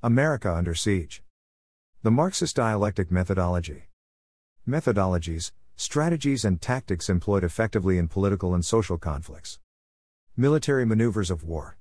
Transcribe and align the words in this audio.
America 0.00 0.54
under 0.54 0.76
siege. 0.76 1.24
The 2.04 2.12
Marxist 2.12 2.54
dialectic 2.54 3.10
methodology. 3.10 3.88
Methodologies, 4.66 5.50
strategies, 5.74 6.44
and 6.44 6.60
tactics 6.60 7.08
employed 7.08 7.42
effectively 7.42 7.98
in 7.98 8.06
political 8.06 8.54
and 8.54 8.64
social 8.64 8.96
conflicts. 8.96 9.58
Military 10.36 10.86
maneuvers 10.86 11.32
of 11.32 11.42
war. 11.42 11.78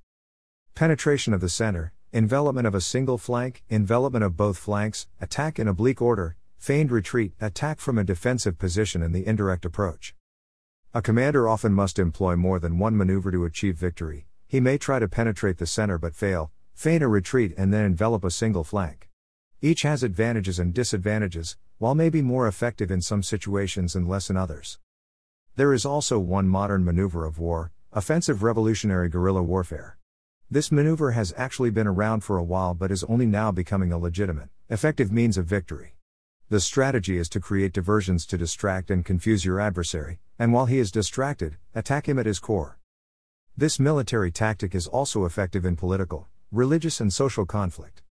Penetration 0.74 1.32
of 1.32 1.42
the 1.42 1.48
center, 1.48 1.94
envelopment 2.12 2.66
of 2.66 2.74
a 2.74 2.82
single 2.82 3.20
flank, 3.20 3.64
envelopment 3.70 4.26
of 4.26 4.36
both 4.36 4.58
flanks, 4.58 5.06
attack 5.22 5.60
in 5.60 5.68
oblique 5.68 6.02
order, 6.02 6.38
feigned 6.58 6.92
retreat, 6.92 7.34
attack 7.40 7.80
from 7.80 8.00
a 8.00 8.04
defensive 8.04 8.58
position, 8.58 9.04
and 9.04 9.14
the 9.14 9.28
indirect 9.28 9.64
approach. 9.64 10.16
A 10.92 11.04
commander 11.04 11.48
often 11.48 11.72
must 11.72 12.00
employ 12.00 12.36
more 12.36 12.58
than 12.58 12.80
one 12.80 12.98
maneuver 12.98 13.30
to 13.30 13.46
achieve 13.46 13.78
victory. 13.78 14.26
He 14.48 14.60
may 14.60 14.80
try 14.80 14.98
to 14.98 15.08
penetrate 15.08 15.60
the 15.60 15.68
center 15.68 16.00
but 16.00 16.16
fail, 16.16 16.52
feign 16.78 17.02
a 17.02 17.08
retreat, 17.08 17.56
and 17.58 17.74
then 17.74 17.84
envelop 17.84 18.24
a 18.24 18.30
single 18.30 18.64
flank. 18.64 19.10
Each 19.64 19.82
has 19.82 20.04
advantages 20.04 20.60
and 20.60 20.76
disadvantages, 20.76 21.58
while 21.80 21.96
may 21.96 22.08
be 22.08 22.22
more 22.22 22.48
effective 22.48 22.92
in 22.92 23.02
some 23.02 23.24
situations 23.24 23.96
and 23.96 24.08
less 24.08 24.30
in 24.30 24.38
others. 24.38 24.78
There 25.56 25.74
is 25.74 25.88
also 25.88 26.20
one 26.20 26.48
modern 26.48 26.86
maneuver 26.86 27.26
of 27.26 27.40
war 27.40 27.72
offensive 27.92 28.44
revolutionary 28.44 29.10
guerrilla 29.10 29.42
warfare. 29.42 29.98
This 30.52 30.72
maneuver 30.72 31.14
has 31.14 31.34
actually 31.36 31.72
been 31.72 31.88
around 31.88 32.20
for 32.20 32.38
a 32.38 32.44
while 32.44 32.76
but 32.76 32.92
is 32.92 33.04
only 33.06 33.26
now 33.26 33.52
becoming 33.52 33.92
a 33.92 33.98
legitimate, 33.98 34.50
effective 34.70 35.12
means 35.12 35.36
of 35.36 35.48
victory. 35.48 35.96
The 36.50 36.60
strategy 36.60 37.18
is 37.18 37.28
to 37.30 37.40
create 37.40 37.74
diversions 37.74 38.28
to 38.28 38.38
distract 38.38 38.92
and 38.92 39.04
confuse 39.04 39.46
your 39.46 39.60
adversary, 39.60 40.20
and 40.38 40.54
while 40.54 40.68
he 40.68 40.78
is 40.78 40.92
distracted, 40.92 41.58
attack 41.74 42.08
him 42.08 42.20
at 42.20 42.28
his 42.28 42.38
core. 42.38 42.78
This 43.58 43.80
military 43.80 44.30
tactic 44.30 44.76
is 44.76 44.86
also 44.86 45.26
effective 45.26 45.66
in 45.66 45.76
political, 45.76 46.28
religious, 46.52 47.02
and 47.02 47.12
social 47.12 47.46
conflict. 47.46 48.04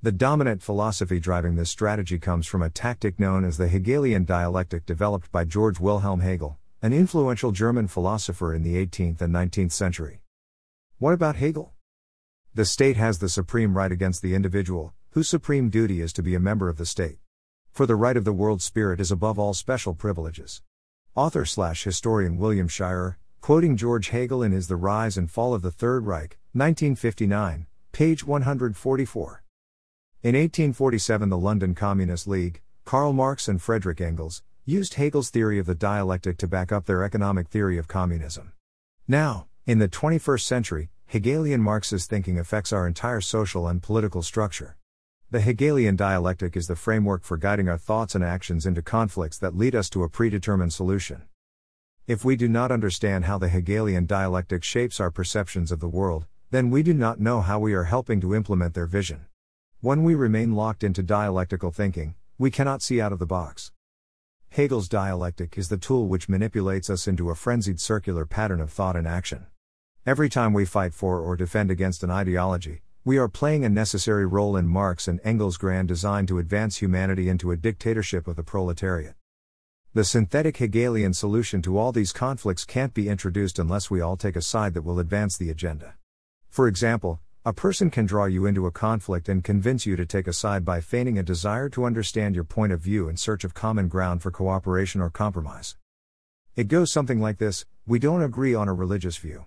The 0.00 0.12
dominant 0.12 0.62
philosophy 0.62 1.20
driving 1.20 1.56
this 1.56 1.70
strategy 1.70 2.18
comes 2.18 2.46
from 2.46 2.62
a 2.62 2.70
tactic 2.70 3.20
known 3.20 3.44
as 3.44 3.58
the 3.58 3.68
Hegelian 3.68 4.24
dialectic 4.24 4.86
developed 4.86 5.30
by 5.30 5.44
George 5.44 5.78
Wilhelm 5.78 6.20
Hegel, 6.20 6.58
an 6.80 6.92
influential 6.92 7.52
German 7.52 7.86
philosopher 7.88 8.54
in 8.54 8.62
the 8.62 8.74
18th 8.74 9.20
and 9.20 9.34
19th 9.34 9.72
century. 9.72 10.22
What 10.98 11.12
about 11.12 11.36
Hegel? 11.36 11.74
The 12.54 12.64
state 12.64 12.96
has 12.96 13.18
the 13.18 13.28
supreme 13.28 13.76
right 13.76 13.92
against 13.92 14.22
the 14.22 14.34
individual, 14.34 14.94
whose 15.10 15.28
supreme 15.28 15.68
duty 15.68 16.00
is 16.00 16.12
to 16.14 16.22
be 16.22 16.34
a 16.34 16.40
member 16.40 16.68
of 16.68 16.78
the 16.78 16.86
state. 16.86 17.18
For 17.70 17.84
the 17.84 17.96
right 17.96 18.16
of 18.16 18.24
the 18.24 18.32
world 18.32 18.62
spirit 18.62 19.00
is 19.00 19.12
above 19.12 19.38
all 19.38 19.54
special 19.54 19.94
privileges. 19.94 20.62
Author 21.14 21.44
slash 21.44 21.84
historian 21.84 22.38
William 22.38 22.68
Shirer, 22.68 23.18
quoting 23.42 23.76
George 23.76 24.08
Hegel 24.08 24.42
in 24.42 24.52
his 24.52 24.68
the 24.68 24.76
Rise 24.76 25.18
and 25.18 25.30
Fall 25.30 25.52
of 25.52 25.62
the 25.62 25.70
Third 25.70 26.06
Reich, 26.06 26.38
1959, 26.52 27.66
page 27.92 28.24
144. 28.24 29.42
In 30.22 30.34
1847, 30.34 31.28
the 31.28 31.36
London 31.36 31.74
Communist 31.74 32.26
League, 32.26 32.62
Karl 32.86 33.12
Marx 33.12 33.48
and 33.48 33.60
Frederick 33.60 34.00
Engels, 34.00 34.42
used 34.64 34.94
Hegel's 34.94 35.28
theory 35.28 35.58
of 35.58 35.66
the 35.66 35.74
dialectic 35.74 36.38
to 36.38 36.48
back 36.48 36.72
up 36.72 36.86
their 36.86 37.04
economic 37.04 37.48
theory 37.48 37.76
of 37.76 37.88
communism. 37.88 38.52
Now, 39.06 39.46
in 39.66 39.78
the 39.78 39.90
21st 39.90 40.40
century, 40.40 40.88
Hegelian 41.04 41.60
Marxist 41.60 42.08
thinking 42.08 42.38
affects 42.38 42.72
our 42.72 42.86
entire 42.86 43.20
social 43.20 43.68
and 43.68 43.82
political 43.82 44.22
structure. 44.22 44.78
The 45.30 45.42
Hegelian 45.42 45.94
dialectic 45.94 46.56
is 46.56 46.68
the 46.68 46.76
framework 46.76 47.24
for 47.24 47.36
guiding 47.36 47.68
our 47.68 47.76
thoughts 47.76 48.14
and 48.14 48.24
actions 48.24 48.64
into 48.64 48.80
conflicts 48.80 49.36
that 49.38 49.54
lead 49.54 49.74
us 49.74 49.90
to 49.90 50.02
a 50.02 50.08
predetermined 50.08 50.72
solution. 50.72 51.24
If 52.06 52.24
we 52.24 52.36
do 52.36 52.48
not 52.48 52.72
understand 52.72 53.26
how 53.26 53.36
the 53.36 53.50
Hegelian 53.50 54.06
dialectic 54.06 54.64
shapes 54.64 54.98
our 54.98 55.10
perceptions 55.10 55.70
of 55.70 55.80
the 55.80 55.88
world, 55.88 56.26
then 56.52 56.68
we 56.68 56.82
do 56.82 56.92
not 56.92 57.18
know 57.18 57.40
how 57.40 57.58
we 57.58 57.72
are 57.72 57.84
helping 57.84 58.20
to 58.20 58.34
implement 58.34 58.74
their 58.74 58.84
vision. 58.84 59.24
When 59.80 60.04
we 60.04 60.14
remain 60.14 60.54
locked 60.54 60.84
into 60.84 61.02
dialectical 61.02 61.70
thinking, 61.70 62.14
we 62.36 62.50
cannot 62.50 62.82
see 62.82 63.00
out 63.00 63.10
of 63.10 63.18
the 63.18 63.24
box. 63.24 63.72
Hegel's 64.50 64.86
dialectic 64.86 65.56
is 65.56 65.70
the 65.70 65.78
tool 65.78 66.08
which 66.08 66.28
manipulates 66.28 66.90
us 66.90 67.08
into 67.08 67.30
a 67.30 67.34
frenzied 67.34 67.80
circular 67.80 68.26
pattern 68.26 68.60
of 68.60 68.70
thought 68.70 68.96
and 68.96 69.08
action. 69.08 69.46
Every 70.04 70.28
time 70.28 70.52
we 70.52 70.66
fight 70.66 70.92
for 70.92 71.20
or 71.20 71.36
defend 71.36 71.70
against 71.70 72.02
an 72.02 72.10
ideology, 72.10 72.82
we 73.02 73.16
are 73.16 73.28
playing 73.28 73.64
a 73.64 73.70
necessary 73.70 74.26
role 74.26 74.54
in 74.54 74.68
Marx 74.68 75.08
and 75.08 75.20
Engels' 75.24 75.56
grand 75.56 75.88
design 75.88 76.26
to 76.26 76.38
advance 76.38 76.82
humanity 76.82 77.30
into 77.30 77.50
a 77.50 77.56
dictatorship 77.56 78.28
of 78.28 78.36
the 78.36 78.42
proletariat. 78.42 79.14
The 79.94 80.04
synthetic 80.04 80.58
Hegelian 80.58 81.14
solution 81.14 81.62
to 81.62 81.78
all 81.78 81.92
these 81.92 82.12
conflicts 82.12 82.66
can't 82.66 82.92
be 82.92 83.08
introduced 83.08 83.58
unless 83.58 83.90
we 83.90 84.02
all 84.02 84.18
take 84.18 84.36
a 84.36 84.42
side 84.42 84.74
that 84.74 84.82
will 84.82 84.98
advance 84.98 85.38
the 85.38 85.48
agenda. 85.48 85.94
For 86.52 86.68
example, 86.68 87.18
a 87.46 87.54
person 87.54 87.88
can 87.88 88.04
draw 88.04 88.26
you 88.26 88.44
into 88.44 88.66
a 88.66 88.70
conflict 88.70 89.26
and 89.30 89.42
convince 89.42 89.86
you 89.86 89.96
to 89.96 90.04
take 90.04 90.26
a 90.26 90.34
side 90.34 90.66
by 90.66 90.82
feigning 90.82 91.16
a 91.16 91.22
desire 91.22 91.70
to 91.70 91.86
understand 91.86 92.34
your 92.34 92.44
point 92.44 92.74
of 92.74 92.80
view 92.82 93.08
in 93.08 93.16
search 93.16 93.42
of 93.42 93.54
common 93.54 93.88
ground 93.88 94.20
for 94.20 94.30
cooperation 94.30 95.00
or 95.00 95.08
compromise. 95.08 95.78
It 96.54 96.68
goes 96.68 96.92
something 96.92 97.22
like 97.22 97.38
this 97.38 97.64
We 97.86 97.98
don't 97.98 98.22
agree 98.22 98.54
on 98.54 98.68
a 98.68 98.74
religious 98.74 99.16
view. 99.16 99.46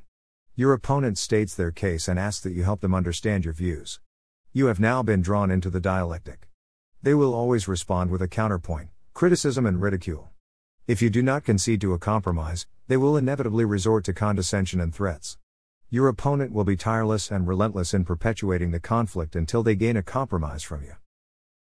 Your 0.55 0.73
opponent 0.73 1.19
states 1.19 1.53
their 1.53 1.69
case 1.69 2.07
and 2.07 2.17
asks 2.17 2.41
that 2.41 2.53
you 2.53 2.63
help 2.63 2.81
them 2.81 2.95
understand 2.95 3.45
your 3.45 3.53
views. 3.53 3.99
You 4.51 4.65
have 4.65 4.79
now 4.79 5.03
been 5.03 5.21
drawn 5.21 5.51
into 5.51 5.69
the 5.69 5.79
dialectic. 5.79 6.49
They 7.03 7.13
will 7.13 7.35
always 7.35 7.67
respond 7.67 8.09
with 8.09 8.23
a 8.23 8.27
counterpoint, 8.27 8.89
criticism, 9.13 9.67
and 9.67 9.79
ridicule. 9.79 10.31
If 10.87 11.03
you 11.03 11.11
do 11.11 11.21
not 11.21 11.43
concede 11.43 11.81
to 11.81 11.93
a 11.93 11.99
compromise, 11.99 12.65
they 12.87 12.97
will 12.97 13.15
inevitably 13.15 13.63
resort 13.63 14.05
to 14.05 14.13
condescension 14.13 14.81
and 14.81 14.91
threats. 14.91 15.37
Your 15.91 16.07
opponent 16.07 16.51
will 16.51 16.63
be 16.63 16.75
tireless 16.75 17.29
and 17.29 17.47
relentless 17.47 17.93
in 17.93 18.05
perpetuating 18.05 18.71
the 18.71 18.79
conflict 18.79 19.35
until 19.35 19.61
they 19.61 19.75
gain 19.75 19.95
a 19.95 20.01
compromise 20.01 20.63
from 20.63 20.83
you. 20.83 20.95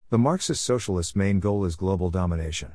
The 0.09 0.17
Marxist 0.17 0.63
socialists' 0.63 1.15
main 1.15 1.39
goal 1.39 1.63
is 1.65 1.75
global 1.75 2.09
domination. 2.09 2.73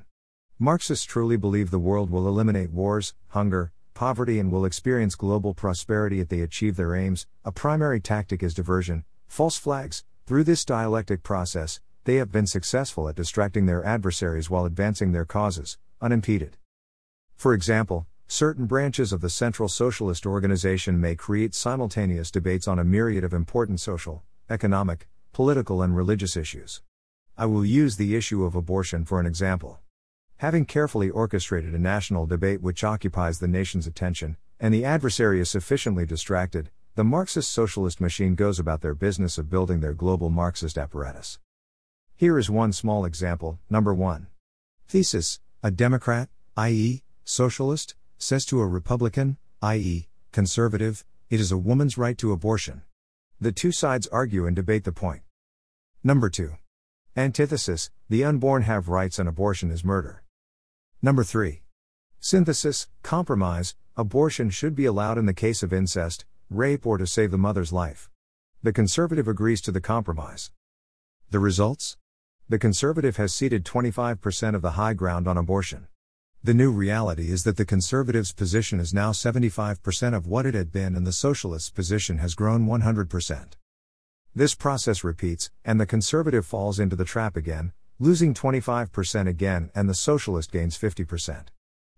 Marxists 0.60 1.04
truly 1.04 1.36
believe 1.36 1.70
the 1.70 1.80
world 1.80 2.10
will 2.10 2.28
eliminate 2.28 2.70
wars, 2.70 3.14
hunger, 3.28 3.72
poverty 3.92 4.38
and 4.38 4.52
will 4.52 4.64
experience 4.64 5.16
global 5.16 5.52
prosperity 5.52 6.20
if 6.20 6.28
they 6.28 6.40
achieve 6.40 6.76
their 6.76 6.94
aims. 6.94 7.26
A 7.44 7.50
primary 7.50 8.00
tactic 8.00 8.42
is 8.42 8.54
diversion, 8.54 9.04
false 9.26 9.56
flags. 9.56 10.04
Through 10.26 10.44
this 10.44 10.64
dialectic 10.64 11.24
process, 11.24 11.80
they 12.04 12.16
have 12.16 12.30
been 12.30 12.46
successful 12.46 13.08
at 13.08 13.16
distracting 13.16 13.66
their 13.66 13.84
adversaries 13.84 14.48
while 14.48 14.64
advancing 14.64 15.10
their 15.10 15.24
causes, 15.24 15.76
unimpeded. 16.00 16.56
For 17.34 17.52
example, 17.52 18.06
certain 18.32 18.64
branches 18.64 19.12
of 19.12 19.20
the 19.20 19.28
Central 19.28 19.68
Socialist 19.68 20.24
Organization 20.24 20.98
may 20.98 21.14
create 21.14 21.54
simultaneous 21.54 22.30
debates 22.30 22.66
on 22.66 22.78
a 22.78 22.84
myriad 22.84 23.24
of 23.24 23.34
important 23.34 23.78
social, 23.78 24.22
economic, 24.48 25.06
political, 25.34 25.82
and 25.82 25.94
religious 25.94 26.34
issues. 26.34 26.80
I 27.36 27.44
will 27.44 27.62
use 27.62 27.98
the 27.98 28.16
issue 28.16 28.44
of 28.44 28.54
abortion 28.54 29.04
for 29.04 29.20
an 29.20 29.26
example. 29.26 29.80
Having 30.38 30.64
carefully 30.64 31.10
orchestrated 31.10 31.74
a 31.74 31.78
national 31.78 32.24
debate 32.24 32.62
which 32.62 32.82
occupies 32.82 33.38
the 33.38 33.48
nation's 33.48 33.86
attention, 33.86 34.38
and 34.58 34.72
the 34.72 34.82
adversary 34.82 35.38
is 35.38 35.50
sufficiently 35.50 36.06
distracted, 36.06 36.70
the 36.94 37.04
Marxist 37.04 37.52
socialist 37.52 38.00
machine 38.00 38.34
goes 38.34 38.58
about 38.58 38.80
their 38.80 38.94
business 38.94 39.36
of 39.36 39.50
building 39.50 39.80
their 39.80 39.92
global 39.92 40.30
Marxist 40.30 40.78
apparatus. 40.78 41.38
Here 42.16 42.38
is 42.38 42.48
one 42.48 42.72
small 42.72 43.04
example. 43.04 43.58
Number 43.68 43.92
1. 43.92 44.26
Thesis 44.88 45.38
A 45.62 45.70
Democrat, 45.70 46.30
i.e., 46.56 47.02
socialist, 47.24 47.94
says 48.22 48.44
to 48.44 48.60
a 48.60 48.66
Republican, 48.68 49.36
i.e., 49.62 50.06
conservative, 50.30 51.04
it 51.28 51.40
is 51.40 51.50
a 51.50 51.58
woman's 51.58 51.98
right 51.98 52.16
to 52.16 52.30
abortion. 52.30 52.82
The 53.40 53.50
two 53.50 53.72
sides 53.72 54.06
argue 54.06 54.46
and 54.46 54.54
debate 54.54 54.84
the 54.84 54.92
point. 54.92 55.22
Number 56.04 56.30
2. 56.30 56.52
Antithesis 57.16 57.90
The 58.08 58.22
unborn 58.22 58.62
have 58.62 58.88
rights 58.88 59.18
and 59.18 59.28
abortion 59.28 59.72
is 59.72 59.84
murder. 59.84 60.22
Number 61.02 61.24
3. 61.24 61.62
Synthesis, 62.20 62.86
compromise, 63.02 63.74
abortion 63.96 64.50
should 64.50 64.76
be 64.76 64.84
allowed 64.84 65.18
in 65.18 65.26
the 65.26 65.34
case 65.34 65.64
of 65.64 65.72
incest, 65.72 66.24
rape, 66.48 66.86
or 66.86 66.98
to 66.98 67.08
save 67.08 67.32
the 67.32 67.38
mother's 67.38 67.72
life. 67.72 68.08
The 68.62 68.72
conservative 68.72 69.26
agrees 69.26 69.60
to 69.62 69.72
the 69.72 69.80
compromise. 69.80 70.52
The 71.30 71.40
results? 71.40 71.96
The 72.48 72.60
conservative 72.60 73.16
has 73.16 73.34
ceded 73.34 73.64
25% 73.64 74.54
of 74.54 74.62
the 74.62 74.72
high 74.72 74.94
ground 74.94 75.26
on 75.26 75.36
abortion. 75.36 75.88
The 76.44 76.54
new 76.54 76.72
reality 76.72 77.30
is 77.30 77.44
that 77.44 77.56
the 77.56 77.64
conservative's 77.64 78.32
position 78.32 78.80
is 78.80 78.92
now 78.92 79.12
75% 79.12 80.12
of 80.12 80.26
what 80.26 80.44
it 80.44 80.54
had 80.54 80.72
been, 80.72 80.96
and 80.96 81.06
the 81.06 81.12
socialist's 81.12 81.70
position 81.70 82.18
has 82.18 82.34
grown 82.34 82.66
100%. 82.66 83.52
This 84.34 84.56
process 84.56 85.04
repeats, 85.04 85.52
and 85.64 85.80
the 85.80 85.86
conservative 85.86 86.44
falls 86.44 86.80
into 86.80 86.96
the 86.96 87.04
trap 87.04 87.36
again, 87.36 87.72
losing 88.00 88.34
25% 88.34 89.28
again, 89.28 89.70
and 89.72 89.88
the 89.88 89.94
socialist 89.94 90.50
gains 90.50 90.76
50%. 90.76 91.46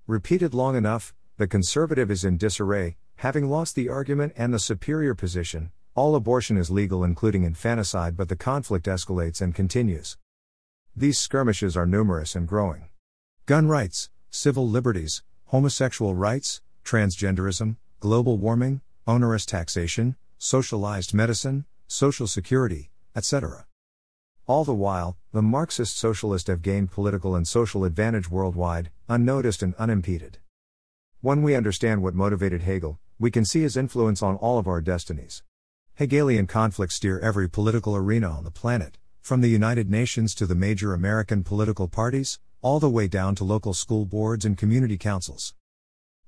Repeated 0.06 0.52
long 0.52 0.76
enough, 0.76 1.14
the 1.38 1.46
conservative 1.46 2.10
is 2.10 2.22
in 2.22 2.36
disarray, 2.36 2.98
having 3.16 3.48
lost 3.48 3.74
the 3.74 3.88
argument 3.88 4.34
and 4.36 4.52
the 4.52 4.58
superior 4.58 5.14
position. 5.14 5.72
All 5.94 6.14
abortion 6.14 6.58
is 6.58 6.70
legal, 6.70 7.02
including 7.02 7.44
infanticide, 7.44 8.14
but 8.14 8.28
the 8.28 8.36
conflict 8.36 8.84
escalates 8.84 9.40
and 9.40 9.54
continues. 9.54 10.18
These 10.94 11.18
skirmishes 11.18 11.78
are 11.78 11.86
numerous 11.86 12.36
and 12.36 12.46
growing. 12.46 12.90
Gun 13.46 13.68
rights, 13.68 14.10
civil 14.34 14.68
liberties, 14.68 15.22
homosexual 15.46 16.12
rights, 16.12 16.60
transgenderism, 16.84 17.76
global 18.00 18.36
warming, 18.36 18.80
onerous 19.06 19.46
taxation, 19.46 20.16
socialized 20.38 21.14
medicine, 21.14 21.64
social 21.86 22.26
security, 22.26 22.90
etc. 23.14 23.64
All 24.46 24.64
the 24.64 24.74
while, 24.74 25.16
the 25.32 25.40
Marxist 25.40 25.96
socialists 25.96 26.48
have 26.48 26.62
gained 26.62 26.90
political 26.90 27.36
and 27.36 27.46
social 27.46 27.84
advantage 27.84 28.28
worldwide, 28.28 28.90
unnoticed 29.08 29.62
and 29.62 29.72
unimpeded. 29.76 30.38
When 31.20 31.42
we 31.42 31.54
understand 31.54 32.02
what 32.02 32.16
motivated 32.16 32.62
Hegel, 32.62 32.98
we 33.20 33.30
can 33.30 33.44
see 33.44 33.62
his 33.62 33.76
influence 33.76 34.20
on 34.20 34.34
all 34.34 34.58
of 34.58 34.66
our 34.66 34.80
destinies. 34.80 35.44
Hegelian 35.94 36.48
conflicts 36.48 36.96
steer 36.96 37.20
every 37.20 37.48
political 37.48 37.94
arena 37.94 38.28
on 38.30 38.42
the 38.42 38.50
planet, 38.50 38.98
from 39.20 39.42
the 39.42 39.48
United 39.48 39.88
Nations 39.88 40.34
to 40.34 40.44
the 40.44 40.56
major 40.56 40.92
American 40.92 41.44
political 41.44 41.86
parties, 41.86 42.40
all 42.64 42.80
the 42.80 42.88
way 42.88 43.06
down 43.06 43.34
to 43.34 43.44
local 43.44 43.74
school 43.74 44.06
boards 44.06 44.46
and 44.46 44.56
community 44.56 44.96
councils. 44.96 45.52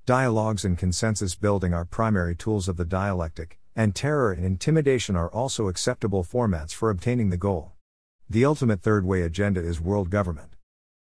Dialogues 0.05 0.63
and 0.63 0.77
consensus 0.77 1.33
building 1.33 1.73
are 1.73 1.83
primary 1.83 2.35
tools 2.35 2.69
of 2.69 2.77
the 2.77 2.85
dialectic, 2.85 3.57
and 3.75 3.95
terror 3.95 4.31
and 4.33 4.45
intimidation 4.45 5.15
are 5.15 5.31
also 5.31 5.67
acceptable 5.67 6.23
formats 6.23 6.73
for 6.73 6.91
obtaining 6.91 7.31
the 7.31 7.37
goal. 7.37 7.71
The 8.29 8.45
ultimate 8.45 8.83
third 8.83 9.03
way 9.03 9.23
agenda 9.23 9.61
is 9.61 9.81
world 9.81 10.11
government. 10.11 10.53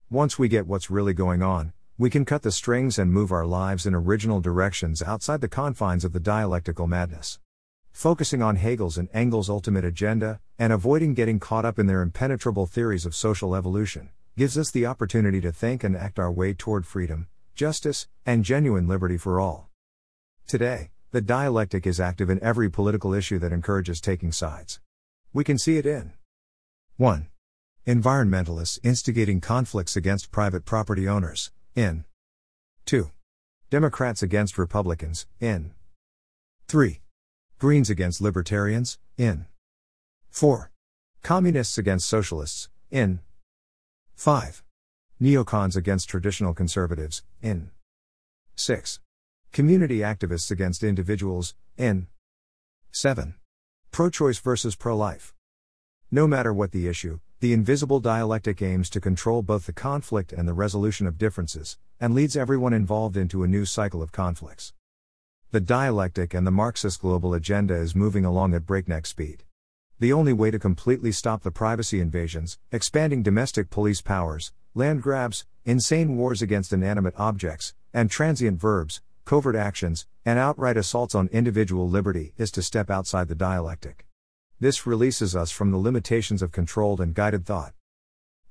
Once 0.09 0.39
we 0.39 0.49
get 0.49 0.67
what's 0.67 0.91
really 0.91 1.13
going 1.13 1.43
on, 1.43 1.75
we 1.99 2.09
can 2.09 2.25
cut 2.25 2.41
the 2.41 2.51
strings 2.51 2.99
and 2.99 3.13
move 3.13 3.31
our 3.31 3.45
lives 3.45 3.85
in 3.85 3.95
original 3.95 4.41
directions 4.41 5.03
outside 5.03 5.43
the 5.43 5.49
confines 5.49 6.07
of 6.07 6.15
the 6.15 6.19
dialectical 6.19 6.87
madness. 6.87 7.39
Focusing 7.93 8.41
on 8.41 8.57
Hegel's 8.57 8.97
and 8.97 9.11
Engels' 9.13 9.51
ultimate 9.51 9.85
agenda, 9.85 10.41
and 10.59 10.73
avoiding 10.73 11.13
getting 11.13 11.39
caught 11.39 11.67
up 11.67 11.79
in 11.79 11.89
their 11.89 12.01
impenetrable 12.01 12.65
theories 12.65 13.05
of 13.05 13.15
social 13.15 13.55
evolution, 13.55 14.09
gives 14.37 14.59
us 14.59 14.71
the 14.71 14.85
opportunity 14.85 15.41
to 15.41 15.51
think 15.51 15.83
and 15.83 15.97
act 15.97 16.19
our 16.19 16.31
way 16.31 16.53
toward 16.53 16.87
freedom, 16.87 17.27
justice, 17.55 18.07
and 18.27 18.45
genuine 18.45 18.87
liberty 18.87 19.17
for 19.17 19.41
all. 19.41 19.71
Today, 20.47 20.91
the 21.11 21.23
dialectic 21.23 21.87
is 21.87 21.99
active 21.99 22.29
in 22.29 22.43
every 22.43 22.71
political 22.71 23.15
issue 23.15 23.39
that 23.39 23.53
encourages 23.53 24.01
taking 24.01 24.33
sides. 24.33 24.81
We 25.33 25.43
can 25.43 25.57
see 25.57 25.79
it 25.79 25.87
in 25.87 26.13
1. 26.99 27.29
Environmentalists 27.87 28.79
instigating 28.83 29.41
conflicts 29.41 29.97
against 29.97 30.31
private 30.31 30.65
property 30.67 31.09
owners, 31.09 31.51
in 31.75 32.05
2. 32.85 33.11
Democrats 33.71 34.23
against 34.23 34.59
Republicans, 34.59 35.27
in 35.41 35.73
3. 36.69 37.01
Greens 37.59 37.89
against 37.89 38.21
Libertarians, 38.21 38.99
in 39.17 39.47
4. 40.29 40.71
Communists 41.23 41.79
against 41.79 42.07
Socialists, 42.07 42.69
in 42.91 43.21
5. 44.17 44.65
Neocons 45.21 45.77
against 45.77 46.09
traditional 46.09 46.55
conservatives, 46.55 47.23
in 47.43 47.71
6. 48.55 48.99
Community 49.53 49.99
activists 49.99 50.51
against 50.51 50.83
individuals, 50.83 51.55
in 51.77 52.07
7. 52.93 53.35
Pro 53.91 54.09
choice 54.09 54.39
versus 54.39 54.75
pro 54.75 54.97
life. 54.97 55.35
No 56.11 56.27
matter 56.27 56.53
what 56.53 56.73
the 56.73 56.89
issue, 56.89 57.21
the 57.41 57.53
invisible 57.53 58.01
dialectic 58.01 58.63
aims 58.63 58.89
to 58.91 59.03
control 59.03 59.43
both 59.43 59.67
the 59.67 59.75
conflict 59.75 60.33
and 60.33 60.49
the 60.49 60.55
resolution 60.55 61.07
of 61.07 61.19
differences, 61.19 61.77
and 62.01 62.15
leads 62.15 62.39
everyone 62.39 62.73
involved 62.73 63.19
into 63.19 63.45
a 63.45 63.49
new 63.49 63.67
cycle 63.67 64.03
of 64.03 64.13
conflicts. 64.13 64.73
The 65.51 65.61
dialectic 65.61 66.33
and 66.33 66.47
the 66.47 66.51
Marxist 66.51 67.03
global 67.03 67.35
agenda 67.35 67.75
is 67.75 67.95
moving 67.95 68.25
along 68.25 68.55
at 68.55 68.65
breakneck 68.65 69.05
speed. 69.05 69.45
The 69.99 70.13
only 70.13 70.35
way 70.35 70.51
to 70.51 70.59
completely 70.59 71.11
stop 71.11 71.43
the 71.43 71.51
privacy 71.51 72.01
invasions, 72.01 72.59
expanding 72.71 73.23
domestic 73.23 73.71
police 73.71 74.03
powers, 74.03 74.53
land 74.75 75.03
grabs, 75.03 75.47
insane 75.65 76.19
wars 76.19 76.43
against 76.43 76.71
inanimate 76.71 77.15
objects, 77.17 77.73
and 77.95 78.11
transient 78.11 78.61
verbs, 78.61 79.01
covert 79.25 79.57
actions, 79.57 80.07
and 80.23 80.39
outright 80.39 80.77
assaults 80.77 81.15
on 81.15 81.29
individual 81.29 81.89
liberty 81.89 82.35
is 82.37 82.51
to 82.51 82.63
step 82.63 82.91
outside 82.91 83.29
the 83.29 83.35
dialectic. 83.35 84.05
This 84.61 84.87
releases 84.87 85.35
us 85.35 85.51
from 85.51 85.71
the 85.71 85.79
limitations 85.79 86.43
of 86.43 86.53
controlled 86.53 87.01
and 87.01 87.15
guided 87.15 87.47
thought. 87.47 87.73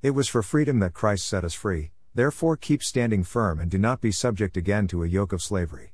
It 0.01 0.11
was 0.11 0.27
for 0.27 0.41
freedom 0.41 0.79
that 0.79 0.93
Christ 0.93 1.27
set 1.27 1.43
us 1.43 1.53
free, 1.53 1.91
therefore 2.15 2.57
keep 2.57 2.81
standing 2.81 3.23
firm 3.23 3.59
and 3.59 3.69
do 3.69 3.77
not 3.77 4.01
be 4.01 4.11
subject 4.11 4.57
again 4.57 4.87
to 4.87 5.03
a 5.03 5.07
yoke 5.07 5.31
of 5.31 5.43
slavery. 5.43 5.93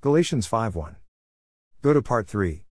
Galatians 0.00 0.48
5:1. 0.48 0.96
Go 1.80 1.92
to 1.92 2.02
part 2.02 2.26
3. 2.26 2.64